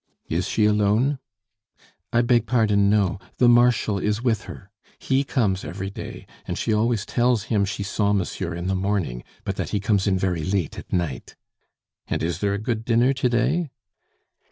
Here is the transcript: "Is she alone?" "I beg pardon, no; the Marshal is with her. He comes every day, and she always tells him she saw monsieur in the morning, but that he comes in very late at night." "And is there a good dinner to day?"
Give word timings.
"Is 0.29 0.49
she 0.49 0.65
alone?" 0.65 1.19
"I 2.11 2.23
beg 2.23 2.47
pardon, 2.47 2.89
no; 2.89 3.19
the 3.37 3.47
Marshal 3.47 3.99
is 3.99 4.23
with 4.23 4.45
her. 4.45 4.71
He 4.97 5.23
comes 5.23 5.63
every 5.63 5.91
day, 5.91 6.25
and 6.47 6.57
she 6.57 6.73
always 6.73 7.05
tells 7.05 7.43
him 7.53 7.65
she 7.65 7.83
saw 7.83 8.11
monsieur 8.11 8.55
in 8.55 8.65
the 8.65 8.73
morning, 8.73 9.23
but 9.43 9.57
that 9.57 9.69
he 9.69 9.79
comes 9.79 10.07
in 10.07 10.17
very 10.17 10.43
late 10.43 10.79
at 10.79 10.91
night." 10.91 11.35
"And 12.07 12.23
is 12.23 12.39
there 12.39 12.55
a 12.55 12.57
good 12.57 12.83
dinner 12.83 13.13
to 13.13 13.29
day?" 13.29 13.69